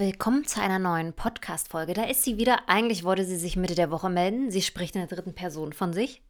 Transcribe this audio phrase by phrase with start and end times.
[0.00, 1.92] Willkommen zu einer neuen Podcast-Folge.
[1.92, 2.70] Da ist sie wieder.
[2.70, 4.50] Eigentlich wollte sie sich Mitte der Woche melden.
[4.50, 6.22] Sie spricht in der dritten Person von sich.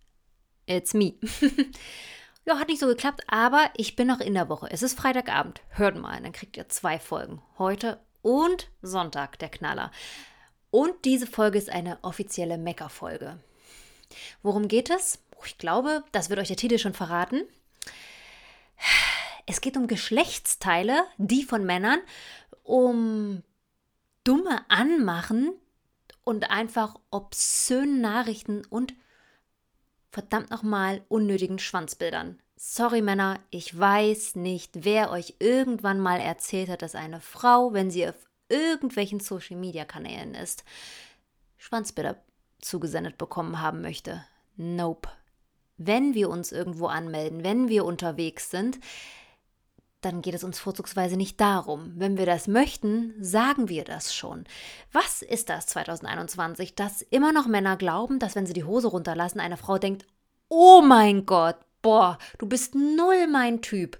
[0.67, 1.15] It's me.
[2.45, 4.67] ja, hat nicht so geklappt, aber ich bin noch in der Woche.
[4.73, 5.61] Es ist Freitagabend.
[5.69, 7.43] Hört mal, dann kriegt ihr zwei Folgen.
[7.59, 9.93] Heute und Sonntag, der Knaller.
[10.73, 13.39] Und diese Folge ist eine offizielle Mecker-Folge.
[14.43, 15.21] Worum geht es?
[15.47, 17.43] Ich glaube, das wird euch der Titel schon verraten.
[19.47, 22.01] Es geht um Geschlechtsteile, die von Männern,
[22.65, 23.45] um
[24.25, 25.53] dumme Anmachen
[26.25, 28.95] und einfach obszönen Nachrichten und
[30.11, 32.41] verdammt nochmal unnötigen Schwanzbildern.
[32.57, 37.91] Sorry Männer, ich weiß nicht, wer euch irgendwann mal erzählt hat, dass eine Frau, wenn
[37.91, 38.17] sie auf
[38.51, 40.65] irgendwelchen Social-Media-Kanälen ist,
[41.57, 42.23] Schwanzbilder
[42.61, 44.25] zugesendet bekommen haben möchte.
[44.57, 45.09] Nope.
[45.79, 48.79] Wenn wir uns irgendwo anmelden, wenn wir unterwegs sind,
[50.01, 51.93] dann geht es uns vorzugsweise nicht darum.
[51.97, 54.45] Wenn wir das möchten, sagen wir das schon.
[54.93, 59.41] Was ist das 2021, dass immer noch Männer glauben, dass wenn sie die Hose runterlassen,
[59.41, 60.07] eine Frau denkt,
[60.49, 63.99] oh mein Gott, boah, du bist null mein Typ.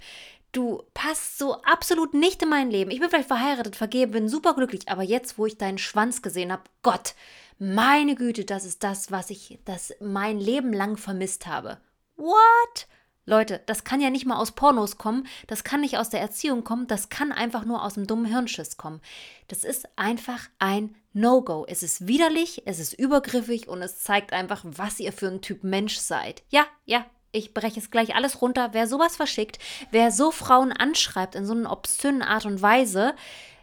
[0.53, 2.91] Du passt so absolut nicht in mein Leben.
[2.91, 6.65] Ich bin vielleicht verheiratet, vergeben, bin superglücklich, aber jetzt, wo ich deinen Schwanz gesehen habe,
[6.83, 7.15] Gott,
[7.59, 11.79] meine Güte, das ist das, was ich das mein Leben lang vermisst habe.
[12.17, 12.89] What?
[13.31, 16.65] Leute, das kann ja nicht mal aus Pornos kommen, das kann nicht aus der Erziehung
[16.65, 19.01] kommen, das kann einfach nur aus dem dummen Hirnschiss kommen.
[19.47, 21.65] Das ist einfach ein No-Go.
[21.69, 25.63] Es ist widerlich, es ist übergriffig und es zeigt einfach, was ihr für ein Typ
[25.63, 26.43] Mensch seid.
[26.51, 28.71] Ja, ja, ich breche es gleich alles runter.
[28.73, 29.61] Wer sowas verschickt,
[29.93, 33.15] wer so Frauen anschreibt in so einer obszönen Art und Weise,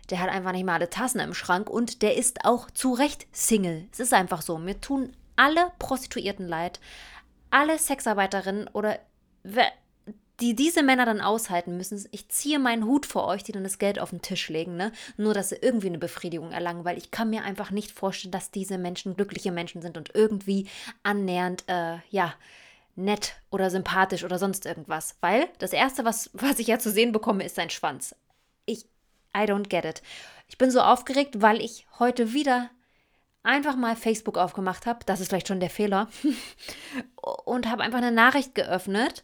[0.09, 3.27] der hat einfach nicht mal alle Tassen im Schrank und der ist auch zu Recht
[3.33, 3.89] Single.
[3.91, 4.57] Es ist einfach so.
[4.57, 6.79] Mir tun alle Prostituierten leid,
[7.49, 8.99] alle Sexarbeiterinnen oder
[10.39, 13.79] die diese Männer dann aushalten müssen, ich ziehe meinen Hut vor euch, die dann das
[13.79, 14.91] Geld auf den Tisch legen, ne?
[15.17, 18.51] Nur, dass sie irgendwie eine Befriedigung erlangen, weil ich kann mir einfach nicht vorstellen, dass
[18.51, 20.67] diese Menschen glückliche Menschen sind und irgendwie
[21.01, 22.35] annähernd, äh, ja,
[22.95, 25.17] nett oder sympathisch oder sonst irgendwas.
[25.21, 28.15] Weil das Erste, was, was ich ja zu sehen bekomme, ist sein Schwanz.
[28.65, 28.85] Ich,
[29.35, 30.03] I don't get it.
[30.47, 32.69] Ich bin so aufgeregt, weil ich heute wieder
[33.41, 34.99] einfach mal Facebook aufgemacht habe.
[35.05, 36.09] Das ist vielleicht schon der Fehler.
[37.45, 39.23] und habe einfach eine Nachricht geöffnet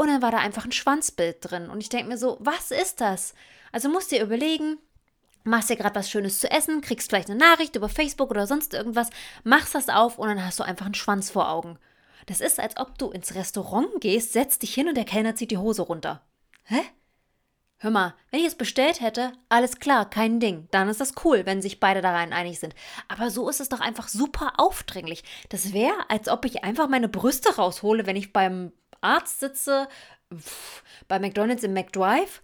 [0.00, 1.68] und dann war da einfach ein Schwanzbild drin.
[1.68, 3.34] Und ich denke mir so, was ist das?
[3.70, 4.78] Also musst dir überlegen,
[5.44, 8.72] machst dir gerade was Schönes zu essen, kriegst vielleicht eine Nachricht über Facebook oder sonst
[8.72, 9.10] irgendwas,
[9.44, 11.78] machst das auf und dann hast du einfach einen Schwanz vor Augen.
[12.24, 15.50] Das ist, als ob du ins Restaurant gehst, setzt dich hin und der Kellner zieht
[15.50, 16.22] die Hose runter.
[16.64, 16.80] Hä?
[17.76, 20.66] Hör mal, wenn ich es bestellt hätte, alles klar, kein Ding.
[20.70, 22.74] Dann ist das cool, wenn sich beide da rein einig sind.
[23.08, 25.24] Aber so ist es doch einfach super aufdringlich.
[25.50, 29.88] Das wäre, als ob ich einfach meine Brüste raushole, wenn ich beim Arzt sitze,
[30.34, 32.42] pff, bei McDonald's im McDrive.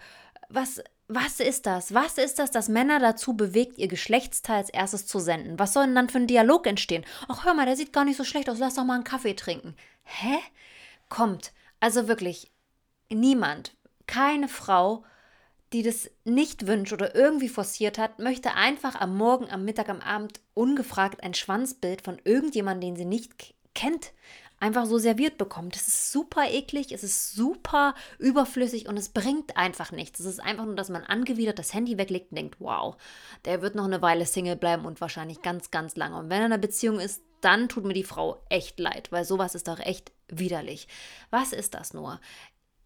[0.49, 1.95] Was, was ist das?
[1.95, 5.59] Was ist das, das Männer dazu bewegt, ihr Geschlechtsteil als erstes zu senden?
[5.59, 7.05] Was soll denn dann für ein Dialog entstehen?
[7.29, 9.35] Ach, hör mal, der sieht gar nicht so schlecht aus, lass doch mal einen Kaffee
[9.35, 9.77] trinken.
[10.05, 10.39] Hä?
[11.09, 11.53] Kommt.
[11.81, 12.51] Also wirklich,
[13.09, 15.05] niemand, keine Frau,
[15.73, 20.01] die das nicht wünscht oder irgendwie forciert hat, möchte einfach am Morgen, am Mittag, am
[20.01, 24.13] Abend ungefragt ein Schwanzbild von irgendjemandem, den sie nicht kennt,
[24.59, 25.75] einfach so serviert bekommt.
[25.75, 30.21] Das ist super eklig, es ist super überflüssig und es bringt einfach nichts.
[30.21, 32.97] Es ist einfach nur, dass man angewidert das Handy weglegt und denkt, wow,
[33.45, 36.17] der wird noch eine Weile Single bleiben und wahrscheinlich ganz, ganz lange.
[36.17, 39.25] Und wenn er in einer Beziehung ist, dann tut mir die Frau echt leid, weil
[39.25, 40.89] sowas ist doch echt widerlich.
[41.31, 42.19] Was ist das nur?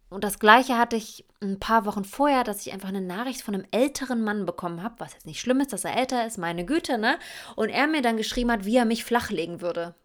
[0.09, 3.55] Und das gleiche hatte ich ein paar Wochen vorher, dass ich einfach eine Nachricht von
[3.55, 6.65] einem älteren Mann bekommen habe, was jetzt nicht schlimm ist, dass er älter ist, meine
[6.65, 7.17] Güte, ne?
[7.55, 9.95] Und er mir dann geschrieben hat, wie er mich flachlegen würde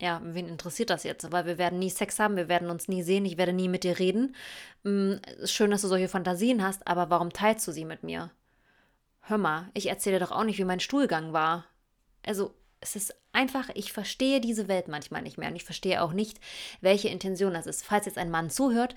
[0.00, 1.32] ja, wen interessiert das jetzt?
[1.32, 3.84] Weil wir werden nie Sex haben, wir werden uns nie sehen, ich werde nie mit
[3.84, 4.36] dir reden.
[4.84, 5.14] Mm,
[5.44, 8.30] schön, dass du solche Fantasien hast, aber warum teilst du sie mit mir?
[9.22, 11.64] Hör mal, ich erzähle doch auch nicht, wie mein Stuhlgang war.
[12.24, 16.12] Also, es ist einfach, ich verstehe diese Welt manchmal nicht mehr und ich verstehe auch
[16.12, 16.38] nicht,
[16.80, 17.84] welche Intention das ist.
[17.84, 18.94] Falls jetzt ein Mann zuhört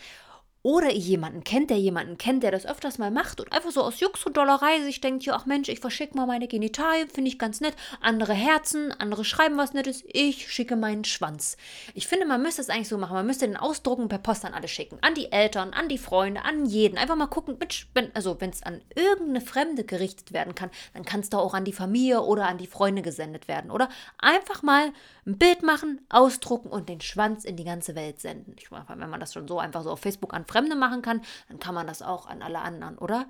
[0.64, 3.82] oder ihr jemanden kennt, der jemanden kennt, der das öfters mal macht und einfach so
[3.82, 7.30] aus Jux und Dollerei sich denkt, ja, ach Mensch, ich verschicke mal meine Genitalien, finde
[7.30, 7.74] ich ganz nett.
[8.00, 11.58] Andere Herzen, andere schreiben was Nettes, ich schicke meinen Schwanz.
[11.96, 13.16] Ich finde, man müsste es eigentlich so machen.
[13.16, 15.00] Man müsste den ausdrucken per Post an alle schicken.
[15.02, 16.98] An die Eltern, an die Freunde, an jeden.
[16.98, 17.58] Einfach mal gucken,
[17.96, 21.56] wenn, also wenn es an irgendeine Fremde gerichtet werden kann, dann kann es doch auch
[21.56, 23.72] an die Familie oder an die Freunde gesendet werden.
[23.72, 24.92] Oder einfach mal
[25.26, 28.56] ein Bild machen, ausdrucken und den Schwanz in die ganze Welt senden.
[28.60, 31.22] Ich meine, wenn man das schon so einfach so auf Facebook anfragt, Fremde machen kann,
[31.50, 33.26] dann kann man das auch an alle anderen, oder?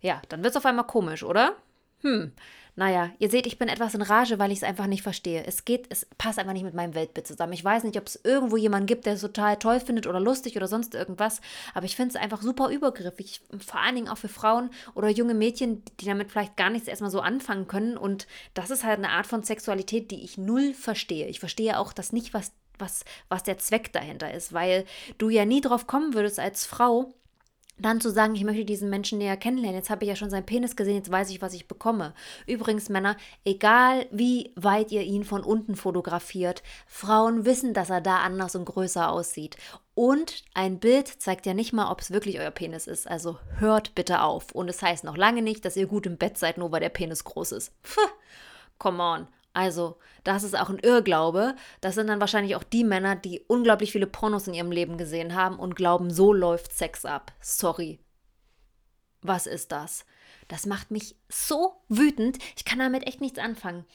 [0.00, 1.56] Ja, dann wird es auf einmal komisch, oder?
[2.02, 2.32] Hm,
[2.78, 5.44] Naja, ihr seht, ich bin etwas in Rage, weil ich es einfach nicht verstehe.
[5.46, 7.54] Es geht, es passt einfach nicht mit meinem Weltbild zusammen.
[7.54, 10.56] Ich weiß nicht, ob es irgendwo jemanden gibt, der es total toll findet oder lustig
[10.56, 11.40] oder sonst irgendwas,
[11.72, 13.40] aber ich finde es einfach super übergriffig.
[13.66, 17.10] Vor allen Dingen auch für Frauen oder junge Mädchen, die damit vielleicht gar nichts erstmal
[17.10, 17.96] so anfangen können.
[17.96, 21.28] Und das ist halt eine Art von Sexualität, die ich null verstehe.
[21.28, 24.84] Ich verstehe auch das nicht, was, was, was der Zweck dahinter ist, weil
[25.18, 27.14] du ja nie drauf kommen würdest als Frau,
[27.78, 29.76] dann zu sagen, ich möchte diesen Menschen näher kennenlernen.
[29.76, 32.14] Jetzt habe ich ja schon seinen Penis gesehen, jetzt weiß ich, was ich bekomme.
[32.46, 38.20] Übrigens, Männer, egal wie weit ihr ihn von unten fotografiert, Frauen wissen, dass er da
[38.20, 39.56] anders und größer aussieht.
[39.94, 43.08] Und ein Bild zeigt ja nicht mal, ob es wirklich euer Penis ist.
[43.08, 44.52] Also hört bitte auf.
[44.52, 46.88] Und es heißt noch lange nicht, dass ihr gut im Bett seid, nur weil der
[46.88, 47.72] Penis groß ist.
[47.82, 48.00] Puh,
[48.78, 49.28] come on.
[49.56, 51.56] Also, das ist auch ein Irrglaube.
[51.80, 55.34] Das sind dann wahrscheinlich auch die Männer, die unglaublich viele Pornos in ihrem Leben gesehen
[55.34, 57.32] haben und glauben, so läuft Sex ab.
[57.40, 57.98] Sorry.
[59.22, 60.04] Was ist das?
[60.48, 62.36] Das macht mich so wütend.
[62.54, 63.86] Ich kann damit echt nichts anfangen.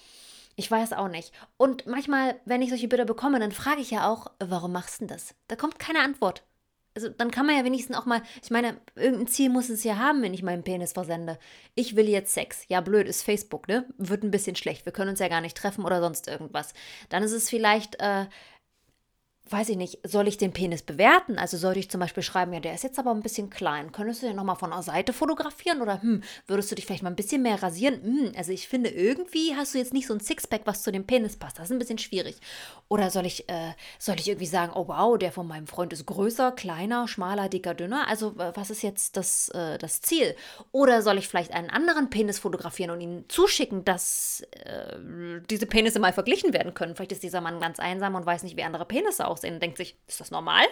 [0.56, 1.32] Ich weiß auch nicht.
[1.58, 5.06] Und manchmal, wenn ich solche Bilder bekomme, dann frage ich ja auch, warum machst du
[5.06, 5.36] das?
[5.48, 6.44] Da kommt keine Antwort
[6.96, 9.98] also dann kann man ja wenigstens auch mal, ich meine, irgendein Ziel muss es ja
[9.98, 11.40] haben, wenn ich meinen Penis versende.
[11.76, 12.66] Ich will jetzt Sex.
[12.68, 13.86] Ja, blöd, ist Facebook, ne?
[13.98, 14.86] Wird ein bisschen schlecht.
[14.86, 16.74] Wir können uns ja gar nicht treffen oder sonst irgendwas.
[17.10, 18.26] Dann ist es vielleicht äh,
[19.50, 21.38] weiß ich nicht, soll ich den Penis bewerten?
[21.38, 23.92] Also sollte ich zum Beispiel schreiben, ja, der ist jetzt aber ein bisschen klein.
[23.92, 25.82] Könntest du den nochmal von der Seite fotografieren?
[25.82, 28.02] Oder hm, würdest du dich vielleicht mal ein bisschen mehr rasieren?
[28.02, 31.06] Hm, also ich finde, irgendwie hast du jetzt nicht so ein Sixpack, was zu dem
[31.06, 31.58] Penis passt.
[31.58, 32.38] Das ist ein bisschen schwierig.
[32.88, 36.06] Oder soll ich, äh, soll ich irgendwie sagen, oh wow, der von meinem Freund ist
[36.06, 38.08] größer, kleiner, schmaler, dicker, dünner?
[38.08, 40.36] Also was ist jetzt das, äh, das Ziel?
[40.72, 44.98] Oder soll ich vielleicht einen anderen Penis fotografieren und ihn zuschicken, dass äh,
[45.50, 46.96] diese Penisse mal verglichen werden können?
[46.96, 49.64] Vielleicht ist dieser Mann ganz einsam und weiß nicht, wie andere Penisse aussehen aussehen und
[49.64, 50.66] denkt sich, ist das normal?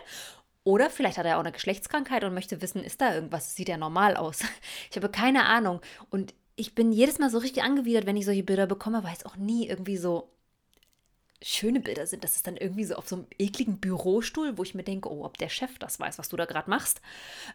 [0.63, 3.55] Oder vielleicht hat er auch eine Geschlechtskrankheit und möchte wissen, ist da irgendwas?
[3.55, 4.41] Sieht er normal aus?
[4.91, 5.81] Ich habe keine Ahnung.
[6.09, 9.25] Und ich bin jedes Mal so richtig angewidert, wenn ich solche Bilder bekomme, weil es
[9.25, 10.29] auch nie irgendwie so
[11.41, 12.23] schöne Bilder sind.
[12.23, 15.23] Das ist dann irgendwie so auf so einem ekligen Bürostuhl, wo ich mir denke, oh,
[15.23, 17.01] ob der Chef das weiß, was du da gerade machst.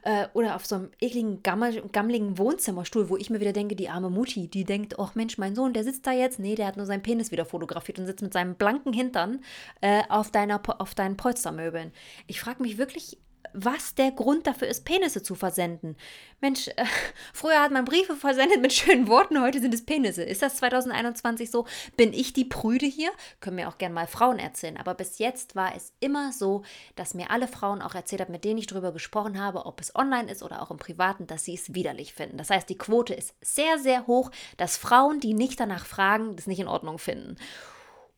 [0.02, 4.10] Äh, oder auf so einem ekligen, gammeligen Wohnzimmerstuhl, wo ich mir wieder denke, die arme
[4.10, 6.38] Mutti, die denkt, oh Mensch, mein Sohn, der sitzt da jetzt.
[6.38, 9.42] Nee, der hat nur seinen Penis wieder fotografiert und sitzt mit seinem blanken Hintern
[9.80, 11.92] äh, auf, deiner, auf deinen Polstermöbeln.
[12.26, 13.18] Ich frage mich wirklich
[13.52, 15.96] was der Grund dafür ist, Penisse zu versenden.
[16.40, 16.84] Mensch, äh,
[17.32, 20.22] früher hat man Briefe versendet mit schönen Worten, heute sind es Penisse.
[20.22, 21.66] Ist das 2021 so?
[21.96, 23.10] Bin ich die Prüde hier?
[23.40, 24.76] Können mir auch gerne mal Frauen erzählen.
[24.76, 26.62] Aber bis jetzt war es immer so,
[26.96, 29.94] dass mir alle Frauen auch erzählt haben, mit denen ich darüber gesprochen habe, ob es
[29.94, 32.36] online ist oder auch im Privaten, dass sie es widerlich finden.
[32.36, 36.46] Das heißt, die Quote ist sehr, sehr hoch, dass Frauen, die nicht danach fragen, das
[36.46, 37.36] nicht in Ordnung finden.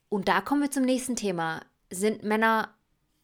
[0.09, 1.61] Und da kommen wir zum nächsten Thema.
[1.89, 2.76] Sind Männer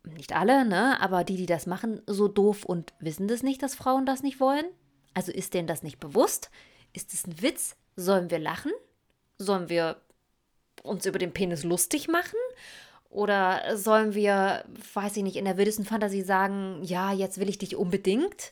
[0.05, 3.75] nicht alle, ne, aber die, die das machen, so doof und wissen das nicht, dass
[3.75, 4.65] Frauen das nicht wollen?
[5.13, 6.49] Also ist denen das nicht bewusst?
[6.93, 7.75] Ist es ein Witz?
[7.95, 8.71] Sollen wir lachen?
[9.37, 9.97] Sollen wir
[10.81, 12.37] uns über den Penis lustig machen?
[13.09, 17.59] Oder sollen wir, weiß ich nicht, in der wildesten Fantasie sagen, ja, jetzt will ich
[17.59, 18.51] dich unbedingt?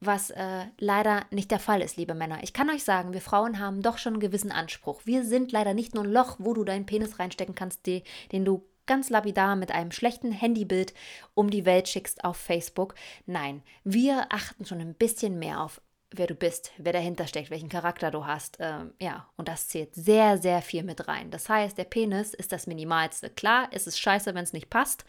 [0.00, 2.38] Was äh, leider nicht der Fall ist, liebe Männer.
[2.42, 5.02] Ich kann euch sagen, wir Frauen haben doch schon einen gewissen Anspruch.
[5.04, 8.02] Wir sind leider nicht nur ein Loch, wo du deinen Penis reinstecken kannst, die,
[8.32, 10.94] den du ganz lapidar mit einem schlechten Handybild
[11.34, 12.96] um die Welt schickst auf Facebook.
[13.24, 15.80] Nein, wir achten schon ein bisschen mehr auf
[16.12, 18.56] wer du bist, wer dahinter steckt, welchen Charakter du hast.
[18.58, 21.30] Ähm, ja, und das zählt sehr, sehr viel mit rein.
[21.30, 23.30] Das heißt, der Penis ist das Minimalste.
[23.30, 25.04] Klar, ist es scheiße, wenn es nicht passt.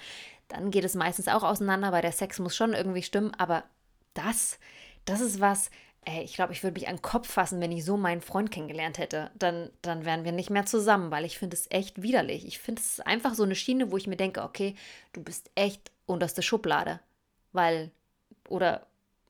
[0.48, 3.34] Dann geht es meistens auch auseinander, weil der Sex muss schon irgendwie stimmen.
[3.40, 3.64] Aber
[4.14, 4.60] das,
[5.06, 5.72] das ist was,
[6.04, 8.50] Ey, ich glaube, ich würde mich an den Kopf fassen, wenn ich so meinen Freund
[8.50, 9.30] kennengelernt hätte.
[9.36, 12.46] Dann, dann wären wir nicht mehr zusammen, weil ich finde es echt widerlich.
[12.48, 14.76] Ich finde es einfach so eine Schiene, wo ich mir denke, okay,
[15.14, 17.00] du bist echt unterste Schublade.
[17.54, 17.92] Weil,
[18.50, 18.88] oder,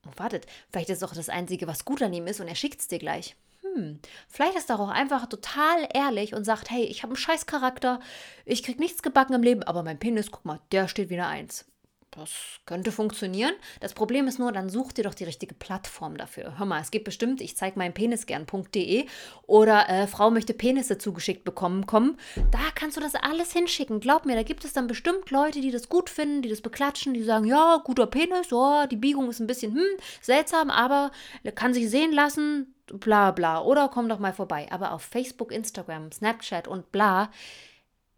[0.07, 2.55] oh, wartet, vielleicht ist es auch das Einzige, was gut an ihm ist und er
[2.55, 3.35] schickt es dir gleich.
[3.61, 3.99] Hm,
[4.29, 7.99] vielleicht ist er auch einfach total ehrlich und sagt, hey, ich habe einen scheiß Charakter,
[8.45, 11.65] ich krieg nichts gebacken im Leben, aber mein Penis, guck mal, der steht wieder eins.
[12.11, 13.53] Das könnte funktionieren.
[13.79, 16.59] Das Problem ist nur, dann such dir doch die richtige Plattform dafür.
[16.59, 19.05] Hör mal, es gibt bestimmt, ich zeige meinen Penis gern.de
[19.47, 22.17] oder äh, Frau möchte Penisse zugeschickt bekommen, kommen.
[22.51, 24.01] Da kannst du das alles hinschicken.
[24.01, 27.13] Glaub mir, da gibt es dann bestimmt Leute, die das gut finden, die das beklatschen,
[27.13, 31.11] die sagen, ja, guter Penis, oh, die Biegung ist ein bisschen hm, seltsam, aber
[31.55, 33.61] kann sich sehen lassen, bla bla.
[33.61, 34.67] Oder komm doch mal vorbei.
[34.69, 37.31] Aber auf Facebook, Instagram, Snapchat und bla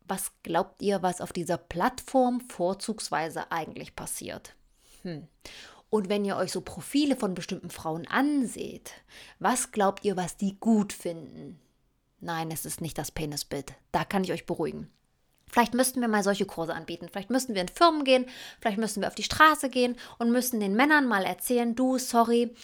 [0.08, 4.56] was glaubt ihr, was auf dieser Plattform vorzugsweise eigentlich passiert?
[5.04, 5.28] Hm.
[5.90, 8.94] Und wenn ihr euch so Profile von bestimmten Frauen anseht,
[9.40, 11.60] was glaubt ihr, was die gut finden?
[12.20, 13.74] Nein, es ist nicht das Penisbild.
[13.92, 14.90] Da kann ich euch beruhigen.
[15.46, 17.10] Vielleicht müssten wir mal solche Kurse anbieten.
[17.12, 18.26] Vielleicht müssten wir in Firmen gehen,
[18.60, 22.56] vielleicht müssten wir auf die Straße gehen und müssten den Männern mal erzählen, du, sorry,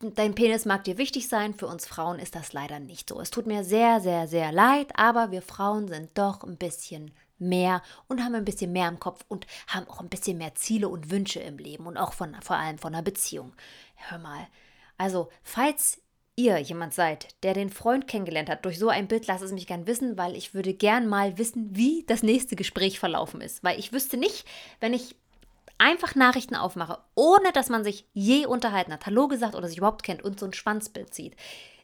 [0.00, 3.20] dein Penis mag dir wichtig sein, für uns Frauen ist das leider nicht so.
[3.20, 7.82] Es tut mir sehr, sehr, sehr leid, aber wir Frauen sind doch ein bisschen mehr
[8.08, 11.10] und haben ein bisschen mehr im Kopf und haben auch ein bisschen mehr Ziele und
[11.10, 13.52] Wünsche im Leben und auch von, vor allem von einer Beziehung.
[13.94, 14.46] Hör mal.
[14.98, 16.00] Also, falls
[16.36, 19.66] ihr jemand seid, der den Freund kennengelernt hat, durch so ein Bild lasst es mich
[19.66, 23.62] gern wissen, weil ich würde gern mal wissen, wie das nächste Gespräch verlaufen ist.
[23.62, 24.46] Weil ich wüsste nicht,
[24.80, 25.16] wenn ich
[25.78, 30.02] einfach Nachrichten aufmache, ohne dass man sich je unterhalten hat, Hallo gesagt oder sich überhaupt
[30.02, 31.36] kennt und so ein Schwanzbild zieht,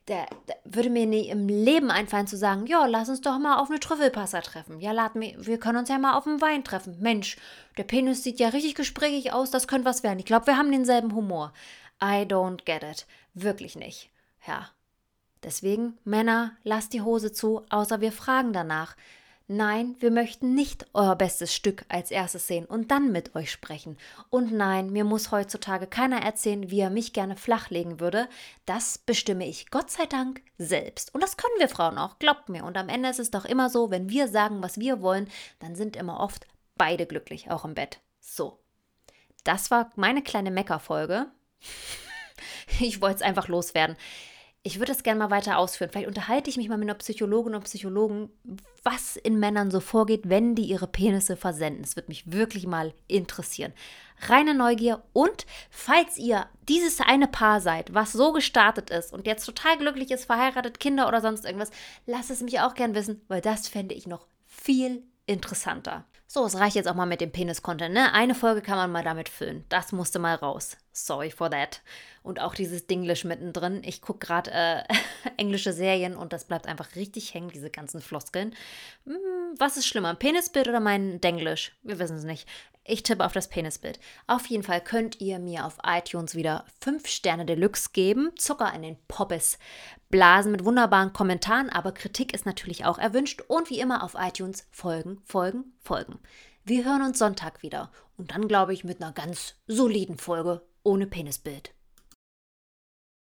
[0.09, 3.59] der, der, würde mir nie im Leben einfallen zu sagen, ja, lass uns doch mal
[3.59, 4.81] auf eine Trüffelpasta treffen.
[4.81, 6.97] Ja, lad mir, wir können uns ja mal auf einen Wein treffen.
[7.00, 7.37] Mensch,
[7.76, 10.21] der Penis sieht ja richtig gesprächig aus, das könnte was werden.
[10.21, 11.52] Ich glaube, wir haben denselben Humor.
[12.00, 13.07] I don't get it.
[13.35, 14.11] Wirklich nicht.
[14.47, 14.71] Ja.
[15.43, 18.97] Deswegen, Männer, lasst die Hose zu, außer wir fragen danach.
[19.49, 23.97] Nein, wir möchten nicht euer bestes Stück als erstes sehen und dann mit euch sprechen.
[24.29, 28.29] Und nein, mir muss heutzutage keiner erzählen, wie er mich gerne flachlegen würde.
[28.65, 31.15] Das bestimme ich Gott sei Dank selbst.
[31.15, 32.65] Und das können wir Frauen auch, glaubt mir.
[32.65, 35.29] Und am Ende ist es doch immer so, wenn wir sagen, was wir wollen,
[35.61, 38.00] dann sind immer oft beide glücklich, auch im Bett.
[38.19, 38.59] So.
[39.45, 41.26] Das war meine kleine Meckerfolge.
[42.81, 43.97] ich wollte es einfach loswerden
[44.67, 45.91] ich würde das gerne mal weiter ausführen.
[45.93, 48.31] Vielleicht unterhalte ich mich mal mit einer Psychologin und Psychologen,
[48.83, 51.83] was in Männern so vorgeht, wenn die ihre Penisse versenden.
[51.83, 53.73] Das würde mich wirklich mal interessieren.
[54.23, 59.45] Reine Neugier und falls ihr dieses eine Paar seid, was so gestartet ist und jetzt
[59.45, 61.71] total glücklich ist, verheiratet, Kinder oder sonst irgendwas,
[62.05, 66.07] lasst es mich auch gern wissen, weil das fände ich noch viel interessanter.
[66.27, 68.13] So, es reicht jetzt auch mal mit dem Penis-Content, ne?
[68.13, 69.65] Eine Folge kann man mal damit füllen.
[69.69, 70.77] Das musste mal raus.
[70.97, 71.83] Sorry for that.
[72.23, 73.83] Und auch dieses Dinglish mittendrin.
[73.85, 74.83] Ich gucke gerade äh,
[75.37, 78.55] englische Serien und das bleibt einfach richtig hängen, diese ganzen Floskeln.
[79.05, 79.15] Hm,
[79.59, 81.76] was ist schlimmer, Penisbild oder mein Denglisch?
[81.83, 82.49] Wir wissen es nicht.
[82.88, 83.99] Ich tippe auf das Penisbild.
[84.29, 88.83] Auf jeden Fall könnt ihr mir auf iTunes wieder 5 Sterne Deluxe geben, Zucker in
[88.83, 89.59] den Poppes
[90.09, 94.67] blasen mit wunderbaren Kommentaren, aber Kritik ist natürlich auch erwünscht und wie immer auf iTunes
[94.71, 96.21] folgen, folgen, folgen.
[96.65, 101.07] Wir hören uns Sonntag wieder und dann glaube ich mit einer ganz soliden Folge ohne
[101.07, 101.75] Penisbild.